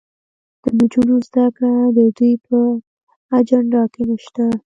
د 0.63 0.65
نجونو 0.77 1.13
زدهکړه 1.27 1.71
د 1.97 1.99
دوی 2.17 2.33
په 2.47 2.57
اجنډا 3.37 3.83
کې 3.93 4.01
نشته. 4.09 4.45